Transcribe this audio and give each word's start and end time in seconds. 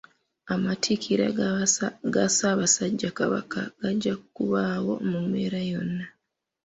Amatikkira 0.53 1.25
ga 2.15 2.23
Ssaabasajja 2.29 3.09
Kabaka 3.17 3.59
gajja 3.79 4.11
okubaawo 4.19 4.93
mu 5.09 5.19
mbeera 5.25 5.59
yonna. 5.71 6.05